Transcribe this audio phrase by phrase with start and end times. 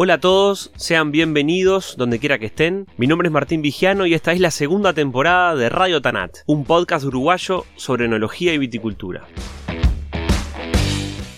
[0.00, 2.86] Hola a todos, sean bienvenidos donde quiera que estén.
[2.98, 6.64] Mi nombre es Martín Vigiano y esta es la segunda temporada de Radio Tanat, un
[6.64, 9.26] podcast uruguayo sobre enología y viticultura.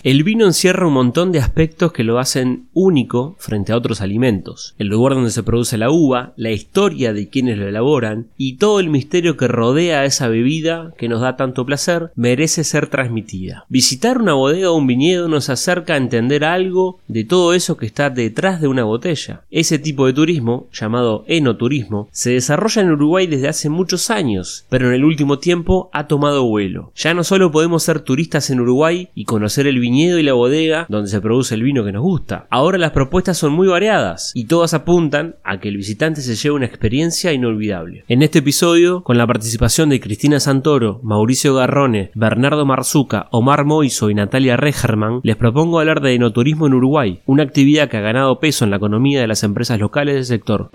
[0.02, 4.74] El vino encierra un montón de aspectos que lo hacen único frente a otros alimentos.
[4.78, 8.80] El lugar donde se produce la uva, la historia de quienes lo elaboran y todo
[8.80, 13.66] el misterio que rodea a esa bebida que nos da tanto placer merece ser transmitida.
[13.68, 17.84] Visitar una bodega o un viñedo nos acerca a entender algo de todo eso que
[17.84, 19.42] está detrás de una botella.
[19.50, 24.88] Ese tipo de turismo, llamado enoturismo, se desarrolla en Uruguay desde hace muchos años, pero
[24.88, 26.90] en el último tiempo ha tomado vuelo.
[26.96, 30.34] Ya no solo podemos ser turistas en Uruguay y conocer el viñedo viñedo y la
[30.34, 32.46] bodega donde se produce el vino que nos gusta.
[32.50, 36.54] Ahora las propuestas son muy variadas y todas apuntan a que el visitante se lleve
[36.54, 38.04] una experiencia inolvidable.
[38.08, 44.10] En este episodio, con la participación de Cristina Santoro, Mauricio Garrone, Bernardo Marzuca, Omar Moiso
[44.10, 48.38] y Natalia Regerman, les propongo hablar de enoturismo en Uruguay, una actividad que ha ganado
[48.38, 50.70] peso en la economía de las empresas locales del sector.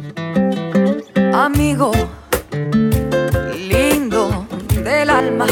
[1.33, 1.91] Amigo
[3.69, 4.45] lindo
[4.83, 5.47] del alma,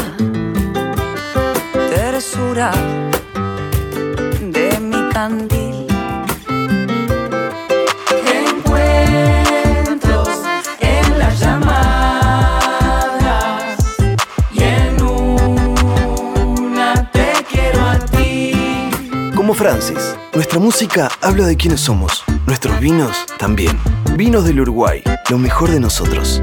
[1.90, 2.72] tersura
[19.64, 23.80] Francis, nuestra música habla de quiénes somos, nuestros vinos también.
[24.14, 26.42] Vinos del Uruguay, lo mejor de nosotros.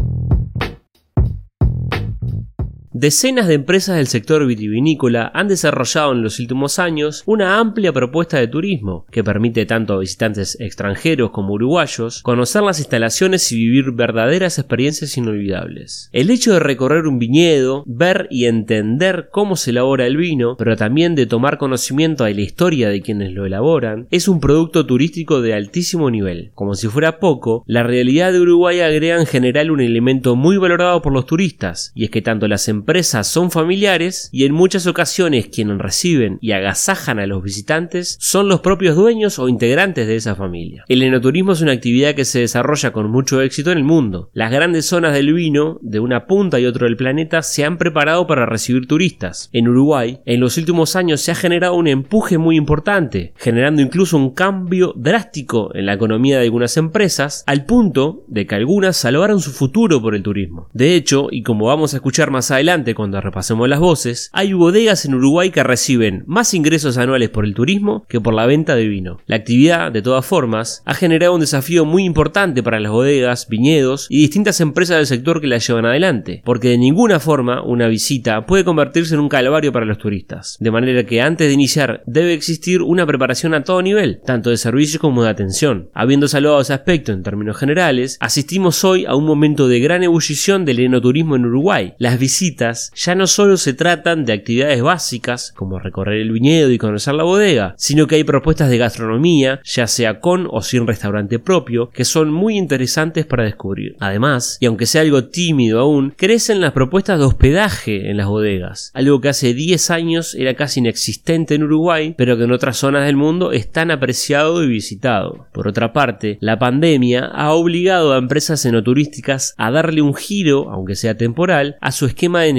[3.01, 8.37] Decenas de empresas del sector vitivinícola han desarrollado en los últimos años una amplia propuesta
[8.37, 13.93] de turismo que permite tanto a visitantes extranjeros como uruguayos conocer las instalaciones y vivir
[13.93, 16.11] verdaderas experiencias inolvidables.
[16.11, 20.77] El hecho de recorrer un viñedo, ver y entender cómo se elabora el vino, pero
[20.77, 25.41] también de tomar conocimiento de la historia de quienes lo elaboran, es un producto turístico
[25.41, 26.51] de altísimo nivel.
[26.53, 31.01] Como si fuera poco, la realidad de Uruguay agrega en general un elemento muy valorado
[31.01, 35.47] por los turistas, y es que tanto las empresas son familiares y en muchas ocasiones
[35.47, 40.35] quienes reciben y agasajan a los visitantes son los propios dueños o integrantes de esa
[40.35, 40.83] familia.
[40.89, 44.29] El enoturismo es una actividad que se desarrolla con mucho éxito en el mundo.
[44.33, 48.27] Las grandes zonas del vino de una punta y otro del planeta se han preparado
[48.27, 49.49] para recibir turistas.
[49.53, 54.17] En Uruguay, en los últimos años se ha generado un empuje muy importante, generando incluso
[54.17, 59.39] un cambio drástico en la economía de algunas empresas, al punto de que algunas salvaron
[59.39, 60.67] su futuro por el turismo.
[60.73, 65.05] De hecho, y como vamos a escuchar más adelante, cuando repasemos las voces, hay bodegas
[65.05, 68.87] en Uruguay que reciben más ingresos anuales por el turismo que por la venta de
[68.87, 69.19] vino.
[69.25, 74.07] La actividad, de todas formas, ha generado un desafío muy importante para las bodegas, viñedos
[74.09, 78.45] y distintas empresas del sector que la llevan adelante, porque de ninguna forma una visita
[78.45, 80.57] puede convertirse en un calvario para los turistas.
[80.59, 84.57] De manera que antes de iniciar debe existir una preparación a todo nivel, tanto de
[84.57, 85.89] servicios como de atención.
[85.93, 90.65] Habiendo salvado ese aspecto en términos generales, asistimos hoy a un momento de gran ebullición
[90.65, 91.93] del enoturismo en Uruguay.
[91.97, 96.77] Las visitas ya no solo se tratan de actividades básicas, como recorrer el viñedo y
[96.77, 101.39] conocer la bodega, sino que hay propuestas de gastronomía, ya sea con o sin restaurante
[101.39, 103.95] propio, que son muy interesantes para descubrir.
[103.99, 108.91] Además, y aunque sea algo tímido aún, crecen las propuestas de hospedaje en las bodegas,
[108.93, 113.05] algo que hace 10 años era casi inexistente en Uruguay, pero que en otras zonas
[113.05, 115.47] del mundo es tan apreciado y visitado.
[115.53, 120.95] Por otra parte, la pandemia ha obligado a empresas enoturísticas a darle un giro, aunque
[120.95, 122.53] sea temporal, a su esquema de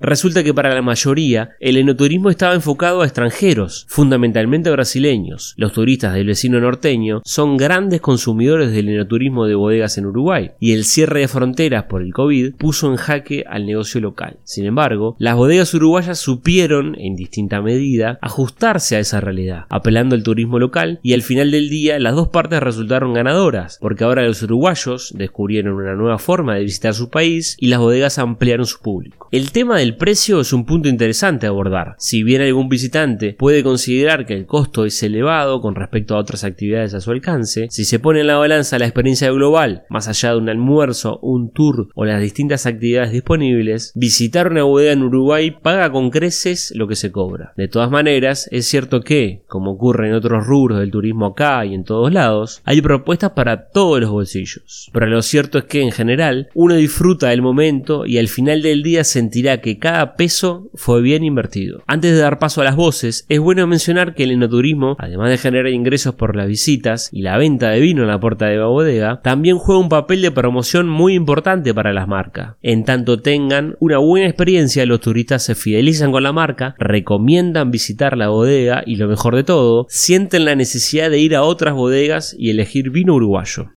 [0.00, 5.54] Resulta que para la mayoría el enoturismo estaba enfocado a extranjeros, fundamentalmente brasileños.
[5.56, 10.72] Los turistas del vecino norteño son grandes consumidores del enoturismo de bodegas en Uruguay y
[10.72, 14.38] el cierre de fronteras por el COVID puso en jaque al negocio local.
[14.44, 20.22] Sin embargo, las bodegas uruguayas supieron, en distinta medida, ajustarse a esa realidad, apelando al
[20.22, 24.42] turismo local y al final del día las dos partes resultaron ganadoras, porque ahora los
[24.42, 29.28] uruguayos descubrieron una nueva forma de visitar su país y las bodegas ampliaron su público.
[29.36, 31.94] El tema del precio es un punto interesante a abordar.
[31.98, 36.42] Si bien algún visitante puede considerar que el costo es elevado con respecto a otras
[36.42, 40.30] actividades a su alcance, si se pone en la balanza la experiencia global, más allá
[40.30, 45.50] de un almuerzo, un tour o las distintas actividades disponibles, visitar una bodega en Uruguay
[45.50, 47.52] paga con creces lo que se cobra.
[47.58, 51.74] De todas maneras, es cierto que, como ocurre en otros rubros del turismo acá y
[51.74, 54.88] en todos lados, hay propuestas para todos los bolsillos.
[54.94, 58.82] Pero lo cierto es que en general uno disfruta del momento y al final del
[58.82, 61.82] día sentirá que cada peso fue bien invertido.
[61.86, 65.38] Antes de dar paso a las voces, es bueno mencionar que el enoturismo, además de
[65.38, 68.66] generar ingresos por las visitas y la venta de vino en la puerta de la
[68.66, 72.56] bodega, también juega un papel de promoción muy importante para las marcas.
[72.60, 78.18] En tanto tengan una buena experiencia, los turistas se fidelizan con la marca, recomiendan visitar
[78.18, 82.36] la bodega y lo mejor de todo, sienten la necesidad de ir a otras bodegas
[82.38, 83.70] y elegir vino uruguayo.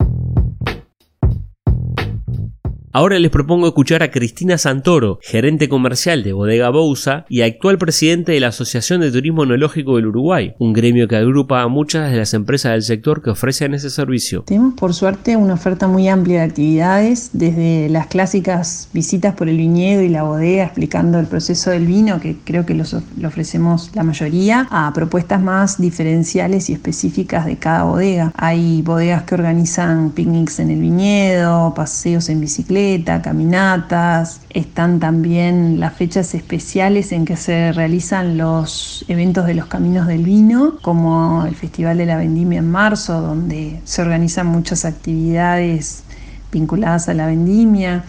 [2.92, 8.32] Ahora les propongo escuchar a Cristina Santoro, gerente comercial de Bodega Bousa y actual presidente
[8.32, 12.18] de la Asociación de Turismo Enológico del Uruguay, un gremio que agrupa a muchas de
[12.18, 14.42] las empresas del sector que ofrecen ese servicio.
[14.48, 19.58] Tenemos por suerte una oferta muy amplia de actividades, desde las clásicas visitas por el
[19.58, 22.86] viñedo y la bodega explicando el proceso del vino, que creo que lo
[23.28, 28.32] ofrecemos la mayoría, a propuestas más diferenciales y específicas de cada bodega.
[28.36, 32.79] Hay bodegas que organizan picnics en el viñedo, paseos en bicicleta,
[33.24, 40.08] caminatas, están también las fechas especiales en que se realizan los eventos de los caminos
[40.08, 46.04] del vino, como el Festival de la Vendimia en marzo, donde se organizan muchas actividades
[46.52, 48.04] vinculadas a la vendimia.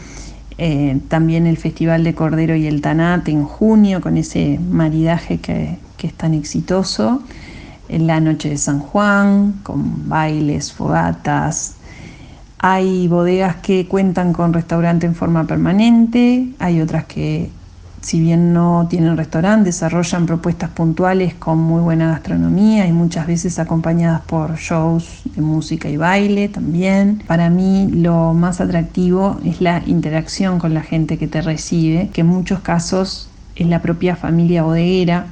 [0.58, 5.78] Eh, también el Festival de Cordero y el Tanate en junio, con ese maridaje que,
[5.96, 7.22] que es tan exitoso.
[7.88, 11.74] En la noche de San Juan, con bailes, fogatas,
[12.62, 17.50] hay bodegas que cuentan con restaurante en forma permanente, hay otras que
[18.02, 23.58] si bien no tienen restaurante, desarrollan propuestas puntuales con muy buena gastronomía y muchas veces
[23.58, 27.22] acompañadas por shows de música y baile también.
[27.26, 32.22] Para mí lo más atractivo es la interacción con la gente que te recibe, que
[32.22, 35.26] en muchos casos es la propia familia bodeguera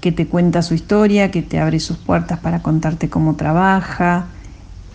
[0.00, 4.26] que te cuenta su historia, que te abre sus puertas para contarte cómo trabaja,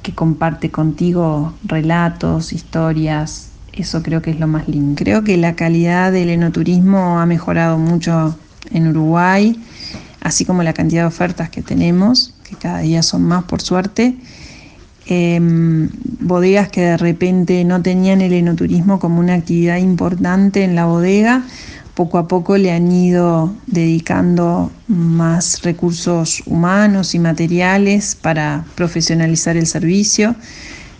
[0.03, 3.49] que comparte contigo relatos, historias.
[3.71, 5.01] Eso creo que es lo más lindo.
[5.01, 8.37] Creo que la calidad del enoturismo ha mejorado mucho
[8.71, 9.59] en Uruguay,
[10.21, 14.15] así como la cantidad de ofertas que tenemos, que cada día son más por suerte.
[15.05, 15.89] Em,
[16.19, 21.43] bodegas que de repente no tenían el enoturismo como una actividad importante en la bodega,
[21.93, 29.67] poco a poco le han ido dedicando más recursos humanos y materiales para profesionalizar el
[29.67, 30.35] servicio,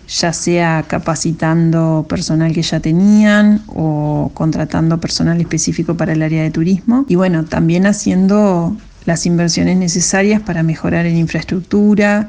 [0.06, 6.50] ya sea capacitando personal que ya tenían o contratando personal específico para el área de
[6.50, 12.28] turismo y bueno, también haciendo las inversiones necesarias para mejorar en infraestructura,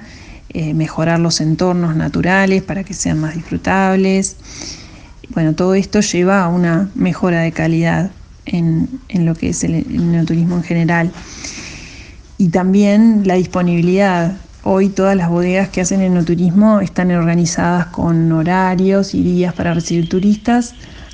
[0.49, 4.37] eh, mejorar los entornos naturales para que sean más disfrutables.
[5.29, 8.11] Bueno, todo esto lleva a una mejora de calidad
[8.45, 11.11] en, lo que es el, el en general.
[12.37, 14.37] Y también la disponibilidad.
[14.63, 20.09] Hoy todas las bodegas que hacen enoturismo están organizadas con horarios y días para recibir
[20.09, 20.73] turistas.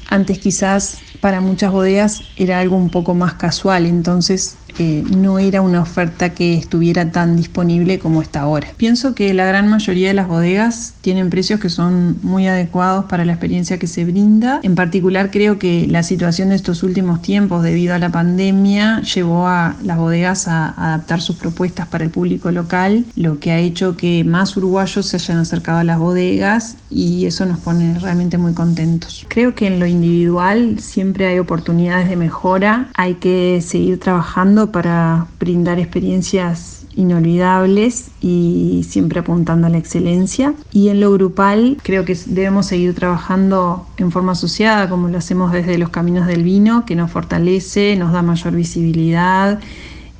[0.10, 5.82] Antes quizás para muchas bodegas era algo un poco más casual, entonces no era una
[5.82, 8.68] oferta que estuviera tan disponible como está ahora.
[8.78, 13.26] Pienso que la gran mayoría de las bodegas tienen precios que son muy adecuados para
[13.26, 14.60] la experiencia que se brinda.
[14.64, 19.48] En particular creo que la situación de estos últimos tiempos debido a la pandemia llevó
[19.48, 23.98] a las bodegas a adaptar sus propuestas para el público local, lo que ha hecho
[23.98, 28.54] que más uruguayos se hayan acercado a las bodegas y eso nos pone realmente muy
[28.54, 29.26] contentos.
[29.30, 35.28] Creo que en lo individual siempre hay oportunidades de mejora, hay que seguir trabajando para
[35.40, 40.54] brindar experiencias inolvidables y siempre apuntando a la excelencia.
[40.72, 45.52] Y en lo grupal creo que debemos seguir trabajando en forma asociada como lo hacemos
[45.52, 49.60] desde los caminos del vino, que nos fortalece, nos da mayor visibilidad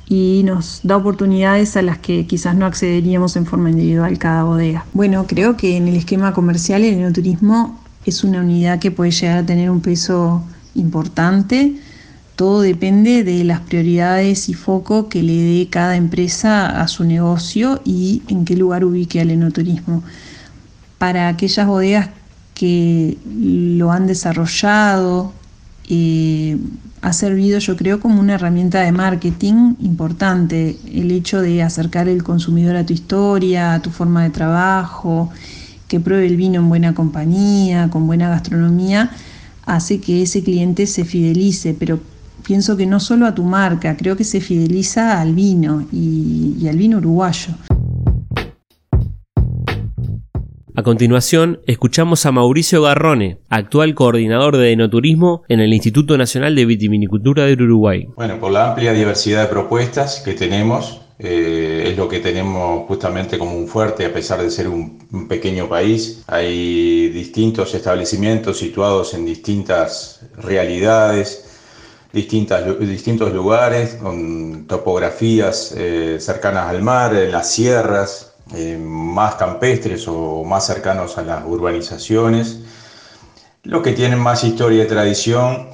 [0.08, 4.84] y nos da oportunidades a las que quizás no accederíamos en forma individual cada bodega.
[4.92, 9.38] Bueno, creo que en el esquema comercial el enoturismo es una unidad que puede llegar
[9.38, 10.42] a tener un peso
[10.74, 11.76] importante
[12.36, 17.80] todo depende de las prioridades y foco que le dé cada empresa a su negocio
[17.84, 20.02] y en qué lugar ubique al enoturismo.
[20.98, 22.10] Para aquellas bodegas
[22.54, 25.32] que lo han desarrollado,
[25.88, 26.56] eh,
[27.02, 32.22] ha servido yo creo como una herramienta de marketing importante el hecho de acercar el
[32.22, 35.30] consumidor a tu historia, a tu forma de trabajo,
[35.88, 39.10] que pruebe el vino en buena compañía, con buena gastronomía
[39.64, 42.00] hace que ese cliente se fidelice, pero
[42.42, 46.68] pienso que no solo a tu marca, creo que se fideliza al vino y, y
[46.68, 47.54] al vino uruguayo.
[50.74, 56.64] A continuación, escuchamos a Mauricio Garrone, actual coordinador de enoturismo en el Instituto Nacional de
[56.64, 58.08] Vitivinicultura del Uruguay.
[58.16, 63.38] Bueno, por la amplia diversidad de propuestas que tenemos, eh, es lo que tenemos justamente
[63.38, 66.24] como un fuerte, a pesar de ser un, un pequeño país.
[66.26, 71.51] Hay distintos establecimientos situados en distintas realidades,
[72.12, 80.06] distintas, distintos lugares, con topografías eh, cercanas al mar, en las sierras, eh, más campestres
[80.08, 82.60] o más cercanos a las urbanizaciones,
[83.64, 85.68] los que tienen más historia y tradición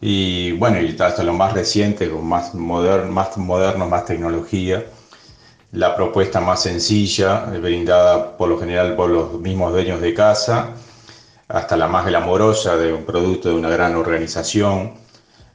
[0.00, 4.84] y bueno, y hasta lo más reciente, con más, moderno, más moderno, más tecnología.
[5.72, 10.70] La propuesta más sencilla, eh, brindada por lo general por los mismos dueños de casa,
[11.48, 15.03] hasta la más glamorosa de un producto de una gran organización.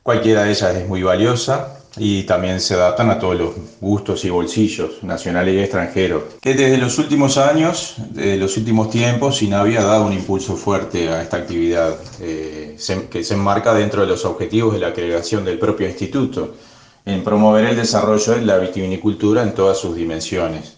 [0.03, 4.29] Cualquiera de ellas es muy valiosa y también se adaptan a todos los gustos y
[4.29, 6.23] bolsillos, nacionales y extranjeros.
[6.41, 11.09] Que desde los últimos años, de los últimos tiempos, INAVI ha dado un impulso fuerte
[11.09, 12.77] a esta actividad eh,
[13.09, 16.55] que se enmarca dentro de los objetivos de la creación del propio instituto,
[17.05, 20.77] en promover el desarrollo de la vitivinicultura en todas sus dimensiones.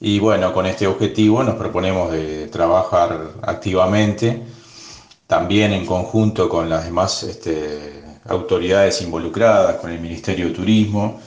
[0.00, 4.42] Y bueno, con este objetivo nos proponemos de trabajar activamente,
[5.26, 7.97] también en conjunto con las demás este,
[8.28, 11.20] autoridades involucradas, con el Ministerio de Turismo,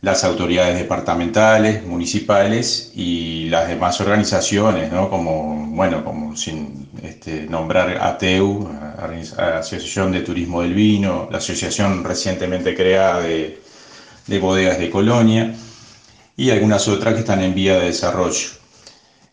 [0.00, 5.10] las autoridades departamentales, municipales y las demás organizaciones, ¿no?
[5.10, 8.68] como, bueno, como sin este, nombrar ATEU,
[9.36, 13.60] Asociación de Turismo del Vino, la asociación recientemente creada de,
[14.26, 15.54] de bodegas de Colonia
[16.36, 18.50] y algunas otras que están en vía de desarrollo.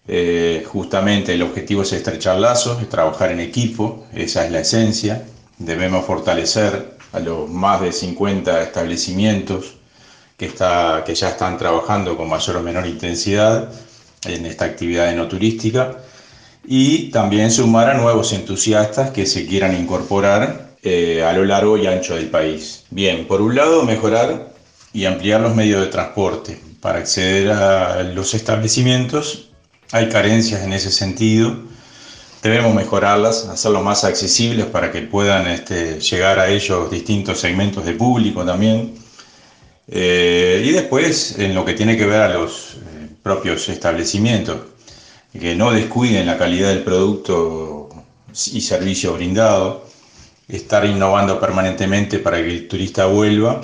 [0.08, 5.24] Eh, justamente el objetivo es estrechar lazos, es trabajar en equipo, esa es la esencia.
[5.58, 9.76] Debemos fortalecer a los más de 50 establecimientos
[10.38, 13.70] que, está, que ya están trabajando con mayor o menor intensidad
[14.26, 15.98] en esta actividad enoturística
[16.66, 21.88] y también sumar a nuevos entusiastas que se quieran incorporar eh, a lo largo y
[21.88, 22.84] ancho del país.
[22.90, 24.50] Bien, por un lado, mejorar
[24.92, 29.52] y ampliar los medios de transporte para acceder a los establecimientos.
[29.92, 31.56] Hay carencias en ese sentido
[32.46, 37.94] debemos mejorarlas, hacerlo más accesibles para que puedan este, llegar a ellos distintos segmentos de
[37.94, 38.94] público también.
[39.88, 44.58] Eh, y después, en lo que tiene que ver a los eh, propios establecimientos,
[45.34, 47.90] que no descuiden la calidad del producto
[48.30, 49.88] y servicio brindado,
[50.48, 53.60] estar innovando permanentemente para que el turista vuelva,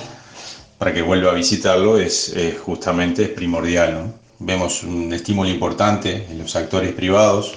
[0.79, 2.33] para que vuelva a visitarlo, es,
[2.65, 4.11] justamente primordial.
[4.39, 7.55] Vemos un estímulo importante en los actores privados,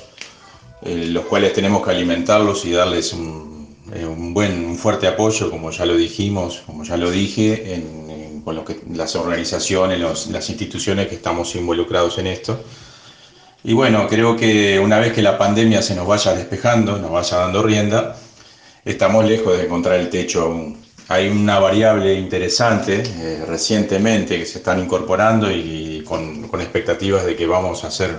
[0.85, 5.51] eh, los cuales tenemos que alimentarlos y darles un, eh, un, buen, un fuerte apoyo,
[5.51, 10.27] como ya lo dijimos, como ya lo dije, en, con lo que, las organizaciones, los,
[10.27, 12.63] las instituciones que estamos involucrados en esto.
[13.63, 17.39] Y bueno, creo que una vez que la pandemia se nos vaya despejando, nos vaya
[17.39, 18.17] dando rienda,
[18.85, 20.85] estamos lejos de encontrar el techo aún.
[21.09, 27.47] Hay una variable interesante eh, recientemente que se están incorporando y con expectativas de que
[27.47, 28.17] vamos a hacer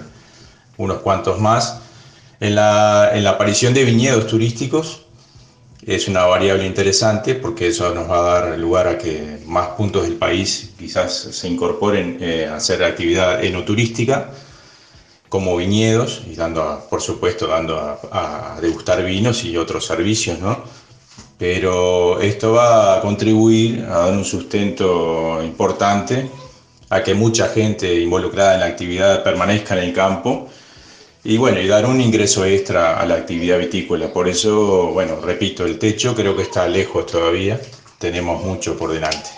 [0.78, 1.82] unos cuantos más,
[2.40, 5.02] en la, en la, aparición de viñedos turísticos
[5.86, 10.04] es una variable interesante porque eso nos va a dar lugar a que más puntos
[10.04, 14.32] del país quizás se incorporen eh, a hacer actividad enoturística
[15.30, 20.40] como viñedos y dando, a, por supuesto, dando a, a, degustar vinos y otros servicios,
[20.40, 20.64] ¿no?
[21.38, 26.30] Pero esto va a contribuir a dar un sustento importante
[26.90, 30.48] a que mucha gente involucrada en la actividad permanezca en el campo
[31.26, 34.14] y bueno, y dar un ingreso extra a la actividad vitícola.
[34.14, 37.60] Por eso, bueno, repito, el techo creo que está lejos todavía,
[37.98, 39.30] tenemos mucho por delante.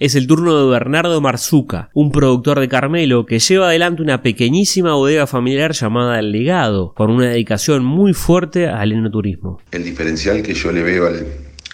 [0.00, 4.94] Es el turno de Bernardo Marzuca, un productor de Carmelo que lleva adelante una pequeñísima
[4.94, 9.60] bodega familiar llamada El Legado, con una dedicación muy fuerte al enoturismo.
[9.70, 11.24] El diferencial que yo le veo al,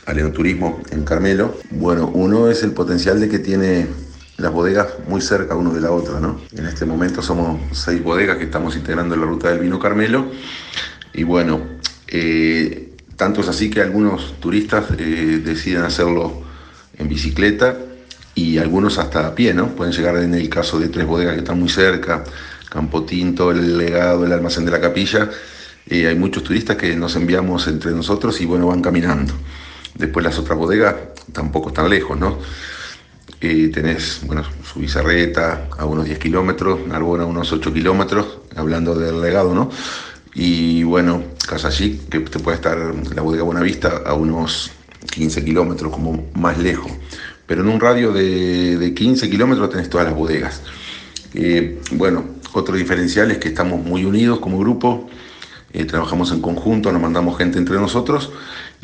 [0.04, 3.86] al enoturismo en Carmelo, bueno, uno es el potencial de que tiene
[4.36, 6.20] las bodegas muy cerca uno de la otra.
[6.20, 6.40] ¿no?
[6.52, 10.26] En este momento somos seis bodegas que estamos integrando la ruta del vino Carmelo.
[11.14, 11.60] Y bueno,
[12.08, 16.42] eh, tanto es así que algunos turistas eh, deciden hacerlo
[16.98, 17.76] en bicicleta
[18.34, 19.68] y algunos hasta a pie, ¿no?
[19.68, 22.24] Pueden llegar en el caso de tres bodegas que están muy cerca,
[22.70, 25.28] Campo Tinto, El Legado, el Almacén de la Capilla.
[25.86, 29.34] Eh, hay muchos turistas que nos enviamos entre nosotros y bueno, van caminando.
[29.94, 30.94] Después las otras bodegas
[31.32, 32.38] tampoco están lejos, ¿no?
[33.44, 38.94] Eh, tenés, bueno, su Bizarreta a unos 10 kilómetros, Narbona a unos 8 kilómetros, hablando
[38.94, 39.68] del legado, ¿no?
[40.32, 44.70] Y bueno, Casa Chic, que te puede estar la bodega Buenavista a unos
[45.10, 46.92] 15 kilómetros, como más lejos.
[47.44, 50.62] Pero en un radio de, de 15 kilómetros tenés todas las bodegas.
[51.34, 55.10] Eh, bueno, otro diferencial es que estamos muy unidos como grupo,
[55.72, 58.30] eh, trabajamos en conjunto, nos mandamos gente entre nosotros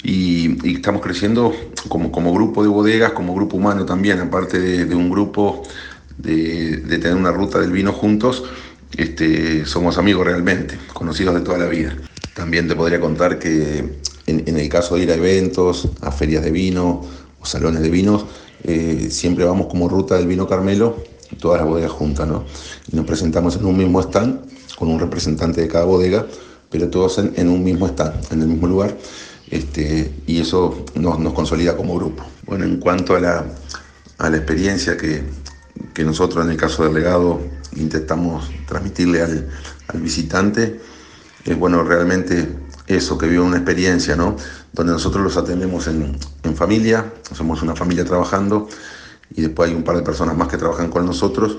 [0.03, 1.53] y, y estamos creciendo
[1.89, 5.63] como, como, grupo de bodegas, como grupo humano también, aparte de, de un grupo
[6.17, 8.45] de, de, tener una ruta del vino juntos,
[8.97, 11.97] este, somos amigos realmente, conocidos de toda la vida.
[12.35, 13.79] También te podría contar que
[14.27, 17.03] en, en el caso de ir a eventos, a ferias de vino
[17.41, 18.25] o salones de vinos,
[18.65, 20.97] eh, siempre vamos como ruta del vino Carmelo
[21.37, 22.45] todas las bodegas juntas, ¿no?
[22.91, 24.41] Y nos presentamos en un mismo stand
[24.79, 26.27] con un representante de cada bodega,
[26.71, 28.97] pero todos en, en un mismo stand, en el mismo lugar,
[29.51, 32.25] este, y eso nos, nos, consolida como grupo.
[32.47, 33.47] Bueno, en cuanto a la,
[34.19, 35.23] a la experiencia que,
[35.95, 37.41] que, nosotros en el caso del legado
[37.77, 39.49] intentamos transmitirle al,
[39.89, 40.81] al visitante,
[41.45, 42.49] es bueno, realmente
[42.87, 44.37] eso, que vive una experiencia, ¿no?
[44.73, 48.69] Donde nosotros los atendemos en, en familia, somos una familia trabajando,
[49.35, 51.57] y después hay un par de personas más que trabajan con nosotros,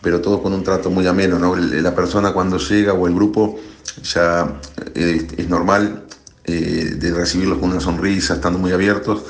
[0.00, 1.38] pero todo con un trato muy ameno.
[1.38, 1.54] ¿no?
[1.56, 3.58] La persona cuando llega o el grupo
[4.02, 4.60] ya
[4.94, 6.06] eh, es normal
[6.44, 9.22] eh, de recibirlos con una sonrisa, estando muy abiertos,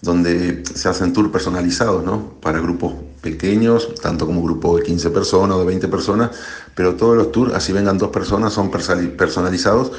[0.00, 2.34] donde se hacen tours personalizados ¿no?
[2.40, 6.30] para grupos pequeños, tanto como grupo de 15 personas o de 20 personas,
[6.74, 9.92] pero todos los tours, así vengan dos personas, son personalizados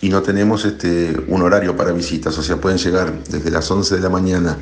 [0.00, 3.94] y no tenemos este, un horario para visitas, o sea, pueden llegar desde las 11
[3.94, 4.58] de la mañana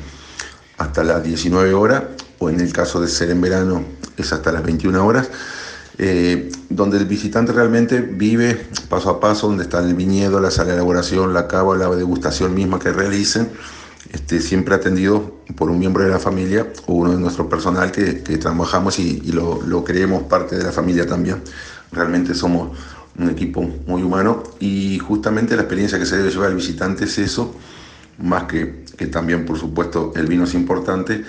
[0.77, 2.03] hasta las 19 horas,
[2.39, 3.83] o en el caso de ser en verano
[4.17, 5.29] es hasta las 21 horas,
[5.97, 10.69] eh, donde el visitante realmente vive paso a paso, donde está el viñedo, la sala
[10.69, 13.49] de elaboración, la cava, la degustación misma que realicen,
[14.11, 18.23] este, siempre atendido por un miembro de la familia o uno de nuestro personal que,
[18.23, 21.41] que trabajamos y, y lo, lo, creemos parte de la familia también.
[21.91, 22.77] Realmente somos
[23.17, 27.17] un equipo muy humano y justamente la experiencia que se debe llevar al visitante es
[27.19, 27.55] eso,
[28.17, 31.23] más que, que también por supuesto el vino es importante,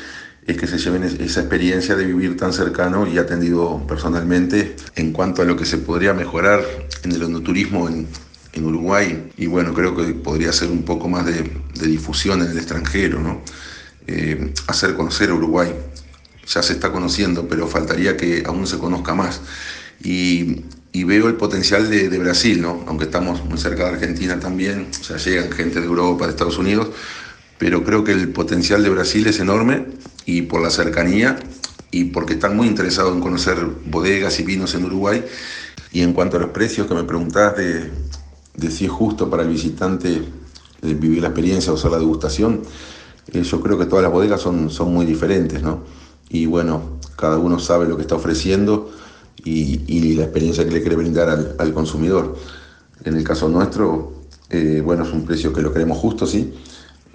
[0.46, 5.42] es que se lleven esa experiencia de vivir tan cercano y atendido personalmente en cuanto
[5.42, 6.62] a lo que se podría mejorar
[7.02, 8.06] en el onoturismo en,
[8.52, 9.30] en Uruguay.
[9.38, 13.20] Y bueno, creo que podría ser un poco más de, de difusión en el extranjero,
[13.20, 13.40] ¿no?
[14.06, 15.72] Eh, hacer conocer a Uruguay.
[16.46, 19.40] Ya se está conociendo, pero faltaría que aún se conozca más.
[20.02, 20.60] Y,
[20.92, 22.84] y veo el potencial de, de, Brasil, ¿no?
[22.86, 26.58] aunque estamos muy cerca de Argentina también, o sea, llegan gente de Europa, de Estados
[26.58, 26.90] Unidos,
[27.56, 29.86] pero creo que el potencial de Brasil es enorme
[30.26, 31.38] y por la cercanía
[31.90, 33.56] y porque están muy interesados en conocer
[33.86, 35.24] bodegas y vinos en Uruguay.
[35.92, 37.90] Y en cuanto a los precios que me preguntabas de,
[38.70, 40.22] si es justo para el visitante
[40.82, 42.62] vivir la experiencia o hacer la degustación,
[43.32, 45.84] eh, yo creo que todas las bodegas son, son muy diferentes, ¿no?
[46.28, 48.90] Y bueno, cada uno sabe lo que está ofreciendo
[49.44, 52.36] y, y la experiencia que le quiere brindar al, al consumidor.
[53.04, 56.54] En el caso nuestro, eh, bueno, es un precio que lo queremos justo, sí,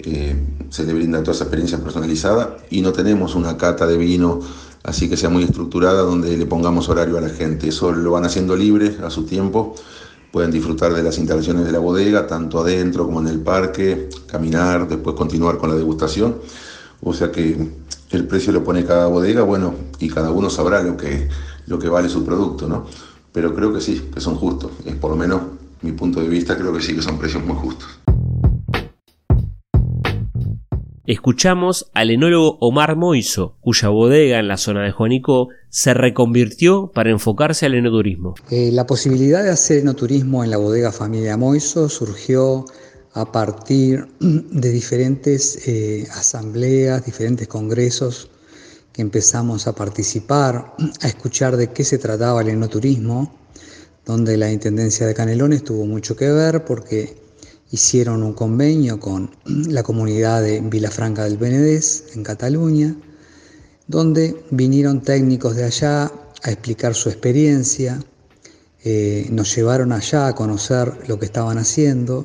[0.03, 0.35] eh,
[0.69, 4.41] se le brinda toda esa experiencia personalizada y no tenemos una cata de vino
[4.83, 7.67] así que sea muy estructurada donde le pongamos horario a la gente.
[7.67, 9.75] Eso lo van haciendo libre a su tiempo.
[10.31, 14.87] Pueden disfrutar de las instalaciones de la bodega, tanto adentro como en el parque, caminar,
[14.87, 16.37] después continuar con la degustación.
[17.01, 17.57] O sea que
[18.11, 21.29] el precio lo pone cada bodega, bueno, y cada uno sabrá lo que,
[21.67, 22.85] lo que vale su producto, ¿no?
[23.31, 24.71] Pero creo que sí, que son justos.
[24.85, 25.41] Es por lo menos
[25.81, 27.87] mi punto de vista, creo que sí, que son precios muy justos.
[31.09, 37.09] Escuchamos al enólogo Omar Moiso, cuya bodega en la zona de Juanico se reconvirtió para
[37.09, 38.35] enfocarse al enoturismo.
[38.51, 42.65] Eh, la posibilidad de hacer enoturismo en la bodega Familia Moiso surgió
[43.13, 48.29] a partir de diferentes eh, asambleas, diferentes congresos
[48.93, 53.33] que empezamos a participar, a escuchar de qué se trataba el enoturismo,
[54.05, 57.28] donde la Intendencia de Canelones tuvo mucho que ver porque
[57.71, 62.95] hicieron un convenio con la comunidad de Vilafranca del Benedés, en Cataluña,
[63.87, 66.11] donde vinieron técnicos de allá
[66.43, 67.99] a explicar su experiencia,
[68.83, 72.23] eh, nos llevaron allá a conocer lo que estaban haciendo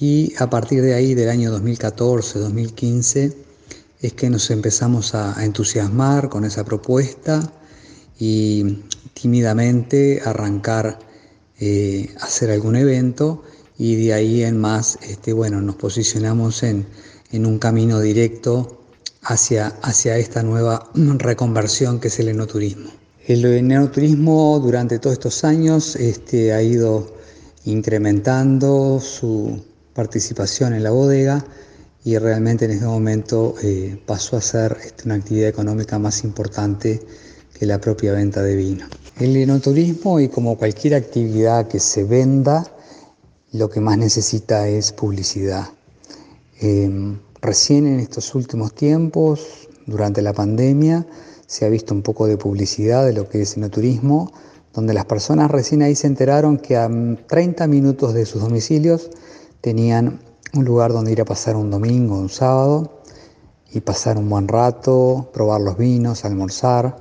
[0.00, 3.34] y a partir de ahí, del año 2014-2015,
[4.00, 7.52] es que nos empezamos a entusiasmar con esa propuesta
[8.18, 11.00] y tímidamente arrancar
[11.58, 13.42] eh, hacer algún evento
[13.78, 16.86] y de ahí en más, este, bueno, nos posicionamos en,
[17.30, 18.82] en un camino directo
[19.22, 22.90] hacia, hacia esta nueva reconversión que es el enoturismo.
[23.26, 27.14] El enoturismo durante todos estos años este, ha ido
[27.66, 29.62] incrementando su
[29.92, 31.44] participación en la bodega
[32.04, 37.00] y realmente en este momento eh, pasó a ser este, una actividad económica más importante
[37.52, 38.86] que la propia venta de vino.
[39.18, 42.64] El enoturismo y como cualquier actividad que se venda
[43.52, 45.68] lo que más necesita es publicidad.
[46.60, 51.06] Eh, recién en estos últimos tiempos, durante la pandemia,
[51.46, 54.32] se ha visto un poco de publicidad de lo que es el turismo,
[54.74, 56.90] donde las personas recién ahí se enteraron que a
[57.26, 59.10] 30 minutos de sus domicilios
[59.60, 60.20] tenían
[60.54, 62.98] un lugar donde ir a pasar un domingo, un sábado,
[63.72, 66.96] y pasar un buen rato, probar los vinos, almorzar.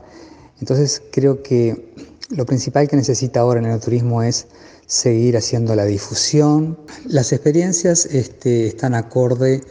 [0.60, 1.94] Entonces creo que
[2.30, 4.48] lo principal que necesita ahora en el turismo es
[4.88, 6.80] seguir haciendo la difusión.
[7.06, 9.62] Las experiencias este, están acorde,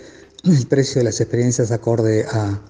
[0.44, 2.62] el precio de las experiencias acorde a,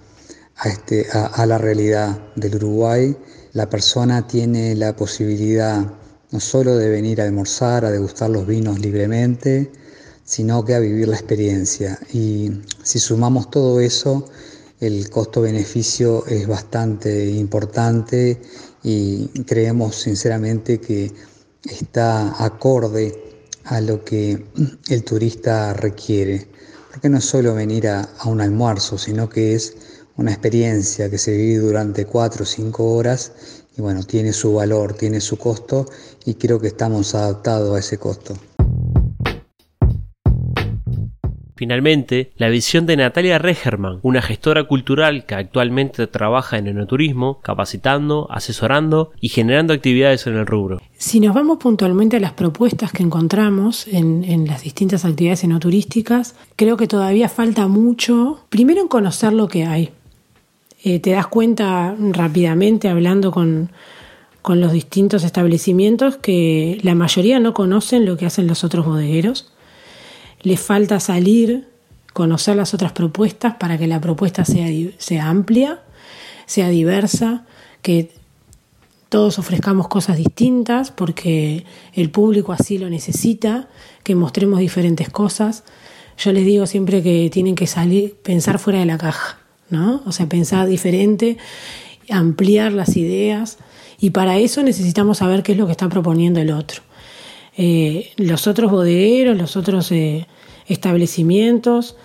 [0.56, 3.14] a, este, a, a la realidad del Uruguay.
[3.52, 5.85] La persona tiene la posibilidad
[6.30, 9.70] no solo de venir a almorzar, a degustar los vinos libremente,
[10.24, 11.98] sino que a vivir la experiencia.
[12.12, 12.50] Y
[12.82, 14.28] si sumamos todo eso,
[14.80, 18.40] el costo-beneficio es bastante importante
[18.82, 21.12] y creemos sinceramente que
[21.70, 23.22] está acorde
[23.64, 24.44] a lo que
[24.88, 26.48] el turista requiere.
[26.90, 29.76] Porque no es solo venir a, a un almuerzo, sino que es
[30.16, 33.33] una experiencia que se vive durante cuatro o cinco horas
[33.76, 35.87] y bueno, tiene su valor, tiene su costo
[36.24, 38.35] y creo que estamos adaptados a ese costo.
[41.56, 48.28] Finalmente, la visión de Natalia Regerman, una gestora cultural que actualmente trabaja en enoturismo, capacitando,
[48.30, 50.82] asesorando y generando actividades en el rubro.
[50.98, 56.76] Si nos vamos puntualmente a las propuestas que encontramos en, las distintas actividades enoturísticas, creo
[56.76, 59.90] que todavía falta mucho, primero en conocer lo que hay.
[60.84, 63.70] Eh, te das cuenta rápidamente hablando con,
[64.42, 69.55] con los distintos establecimientos que la mayoría no conocen lo que hacen los otros bodegueros
[70.42, 71.68] les falta salir,
[72.12, 74.68] conocer las otras propuestas para que la propuesta sea,
[74.99, 75.81] sea amplia,
[76.46, 77.44] sea diversa,
[77.83, 78.11] que
[79.09, 83.68] todos ofrezcamos cosas distintas porque el público así lo necesita,
[84.03, 85.64] que mostremos diferentes cosas.
[86.18, 89.38] Yo les digo siempre que tienen que salir, pensar fuera de la caja,
[89.70, 90.03] ¿no?
[90.07, 91.37] O sea, pensar diferente,
[92.11, 93.59] ampliar las ideas
[93.99, 96.83] y para eso necesitamos saber qué es lo que está proponiendo el otro.
[97.56, 100.26] Eh, los otros bodegueros, los otros eh,
[100.66, 101.96] establecimientos,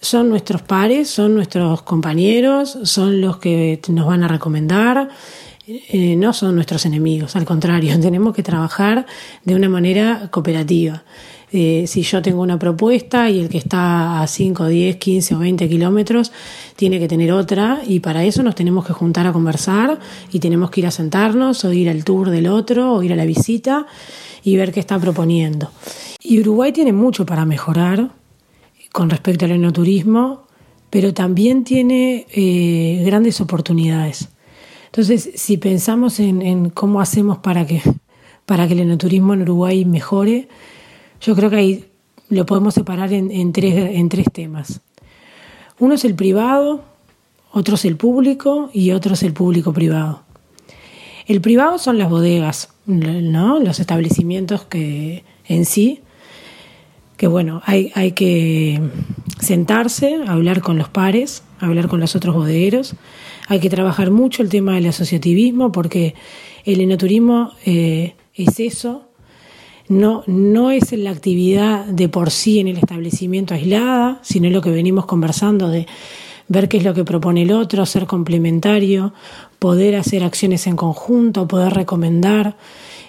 [0.00, 5.08] son nuestros pares, son nuestros compañeros, son los que nos van a recomendar,
[5.66, 9.06] eh, no son nuestros enemigos, al contrario, tenemos que trabajar
[9.44, 11.04] de una manera cooperativa.
[11.54, 15.38] Eh, si yo tengo una propuesta y el que está a 5, 10, 15 o
[15.38, 16.32] 20 kilómetros
[16.76, 20.00] tiene que tener otra y para eso nos tenemos que juntar a conversar
[20.32, 23.16] y tenemos que ir a sentarnos o ir al tour del otro o ir a
[23.16, 23.86] la visita
[24.42, 25.70] y ver qué está proponiendo.
[26.22, 28.10] Y Uruguay tiene mucho para mejorar
[28.92, 30.46] con respecto al enoturismo,
[30.90, 34.28] pero también tiene eh, grandes oportunidades.
[34.86, 37.80] Entonces, si pensamos en, cómo hacemos para que,
[38.44, 40.48] para que el enoturismo en Uruguay mejore,
[41.20, 41.84] yo creo que ahí
[42.28, 44.82] lo podemos separar en, en, tres, en tres temas.
[45.78, 46.84] Uno es el privado,
[47.52, 50.22] otro es el público y otro es el público privado.
[51.26, 53.58] El privado son las bodegas, ¿no?
[53.60, 56.00] los establecimientos que en sí
[57.22, 58.80] que bueno, hay, hay que
[59.38, 62.96] sentarse, hablar con los pares, hablar con los otros bodegueros,
[63.46, 66.16] hay que trabajar mucho el tema del asociativismo porque
[66.64, 69.08] el enoturismo eh, es eso,
[69.86, 74.70] no, no es la actividad de por sí en el establecimiento aislada, sino lo que
[74.72, 75.86] venimos conversando de
[76.52, 79.14] ver qué es lo que propone el otro, ser complementario,
[79.58, 82.56] poder hacer acciones en conjunto, poder recomendar.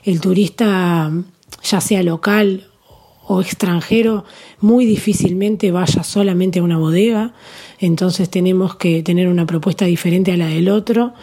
[0.03, 1.11] El turista,
[1.61, 2.67] ya sea local
[3.27, 4.25] o extranjero
[4.59, 7.33] muy difícilmente vaya solamente a una bodega,
[7.79, 11.13] entonces tenemos que tener una propuesta diferente a la del otro,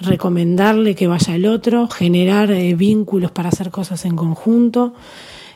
[0.00, 4.94] recomendarle que vaya al otro, generar eh, vínculos para hacer cosas en conjunto.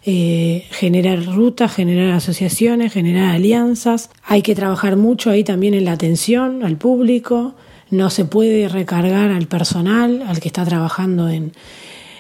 [0.08, 4.08] Eh, generar rutas, generar asociaciones, generar alianzas.
[4.22, 7.56] Hay que trabajar mucho ahí también en la atención al público.
[7.90, 11.54] No se puede recargar al personal, al que está trabajando en,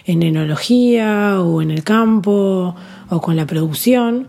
[0.04, 2.74] en enología o en el campo
[3.08, 4.26] o con la producción.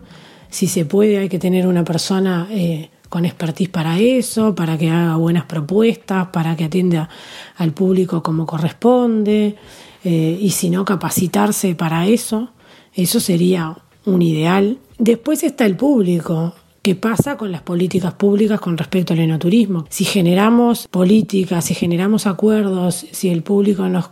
[0.50, 4.88] Si se puede, hay que tener una persona eh, con expertise para eso, para que
[4.88, 7.08] haga buenas propuestas, para que atienda
[7.56, 9.56] al público como corresponde,
[10.04, 12.50] eh, y si no, capacitarse para eso.
[12.98, 14.78] Eso sería un ideal.
[14.98, 16.52] Después está el público.
[16.82, 19.86] ¿Qué pasa con las políticas públicas con respecto al enoturismo?
[19.88, 24.10] Si generamos políticas, si generamos acuerdos, si el público nos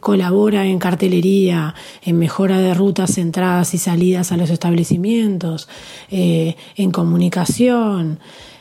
[0.00, 5.68] colabora en cartelería, en mejora de rutas, entradas y salidas a los establecimientos,
[6.10, 8.18] eh, en comunicación.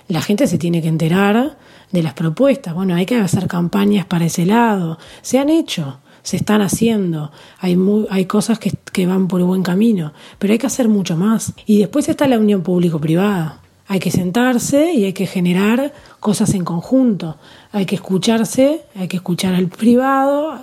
[0.08, 1.58] La gente se tiene que enterar
[1.92, 2.76] de las propuestas.
[2.76, 5.00] Bueno, hay que hacer campañas para ese lado.
[5.24, 7.78] Se han hecho, se están haciendo, hay,
[8.10, 11.54] hay cosas que, que van por buen camino, pero hay que hacer mucho más.
[11.66, 13.60] Y después está la unión público-privada.
[13.88, 17.38] Hay que sentarse y hay que generar cosas en conjunto.
[17.74, 20.58] Hay que escucharse, hay que escuchar al privado,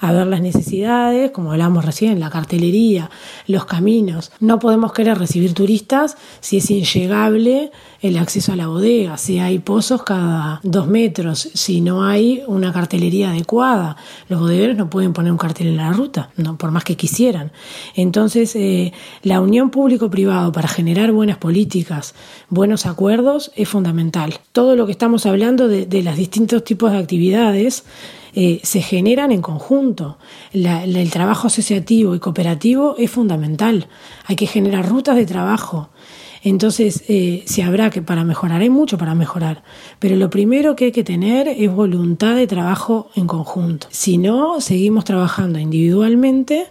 [0.00, 3.10] a ver las necesidades, como hablamos recién, la cartelería,
[3.46, 4.32] los caminos.
[4.40, 7.70] No podemos querer recibir turistas si es inllegable
[8.02, 12.72] el acceso a la bodega, si hay pozos cada dos metros, si no hay una
[12.72, 13.96] cartelería adecuada.
[14.28, 17.52] Los bodegueros no pueden poner un cartel en la ruta, no, por más que quisieran.
[17.94, 22.14] Entonces, eh, la unión público-privado para generar buenas políticas,
[22.48, 24.34] buenos acuerdos, es fundamental.
[24.52, 27.84] Todo lo que estamos hablando de, de los distintos tipos de actividades,
[28.38, 30.18] eh, se generan en conjunto.
[30.52, 33.88] El trabajo asociativo y cooperativo es fundamental.
[34.26, 35.88] Hay que generar rutas de trabajo.
[36.42, 39.64] Entonces, eh, se habrá que para mejorar, hay mucho para mejorar,
[39.98, 43.88] pero lo primero que hay que tener es voluntad de trabajo en conjunto.
[43.90, 46.66] Si no, seguimos trabajando individualmente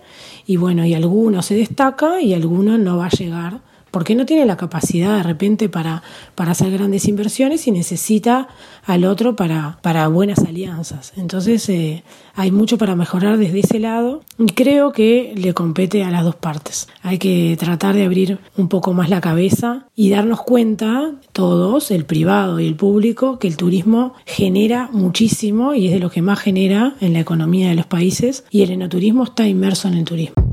[0.46, 3.60] y bueno, y alguno se destaca y alguno no va a llegar
[3.96, 6.04] porque no tiene la capacidad de repente para,
[6.36, 8.50] para hacer grandes inversiones y necesita
[8.86, 11.14] al otro para, para buenas alianzas.
[11.16, 12.04] Entonces eh,
[12.36, 16.36] hay mucho para mejorar desde ese lado y creo que le compete a las dos
[16.36, 16.90] partes.
[17.04, 22.04] Hay que tratar de abrir un poco más la cabeza y darnos cuenta, todos, el
[22.04, 26.40] privado y el público, que el turismo genera muchísimo y es de lo que más
[26.40, 30.45] genera en la economía de los países y el enoturismo está inmerso en el turismo.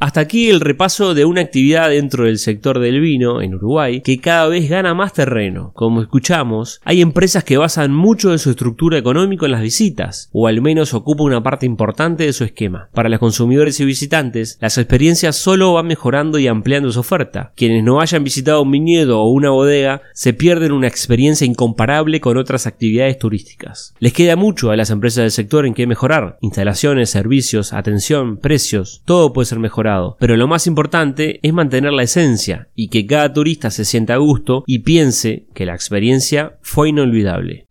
[0.00, 4.18] Hasta aquí el repaso de una actividad dentro del sector del vino en Uruguay que
[4.18, 5.72] cada vez gana más terreno.
[5.74, 10.46] Como escuchamos, hay empresas que basan mucho de su estructura económica en las visitas, o
[10.46, 12.88] al menos ocupa una parte importante de su esquema.
[12.94, 17.52] Para los consumidores y visitantes, las experiencias solo van mejorando y ampliando su oferta.
[17.54, 22.38] Quienes no hayan visitado un viñedo o una bodega se pierden una experiencia incomparable con
[22.38, 23.94] otras actividades turísticas.
[23.98, 26.38] Les queda mucho a las empresas del sector en que mejorar.
[26.40, 32.02] Instalaciones, servicios, atención, precios, todo puede ser mejorado pero lo más importante es mantener la
[32.02, 36.90] esencia y que cada turista se sienta a gusto y piense que la experiencia fue
[36.90, 37.66] inolvidable.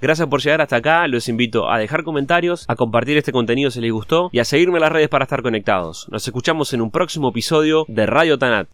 [0.00, 3.80] Gracias por llegar hasta acá, los invito a dejar comentarios, a compartir este contenido si
[3.80, 6.06] les gustó y a seguirme en las redes para estar conectados.
[6.10, 8.68] Nos escuchamos en un próximo episodio de Radio Tanat.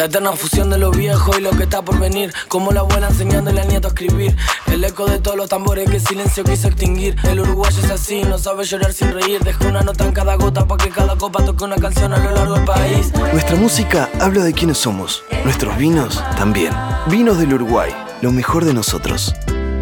[0.00, 2.32] La eterna fusión de lo viejo y lo que está por venir.
[2.48, 4.34] Como la abuela enseñándole al nieto a escribir.
[4.66, 7.16] El eco de todos los tambores que el silencio quiso extinguir.
[7.24, 9.44] El uruguayo es así, no sabe llorar sin reír.
[9.44, 12.30] Deja una nota en cada gota para que cada copa toque una canción a lo
[12.30, 13.12] largo del país.
[13.30, 15.22] Nuestra música habla de quiénes somos.
[15.44, 16.72] Nuestros vinos también.
[17.08, 19.34] Vinos del Uruguay, lo mejor de nosotros.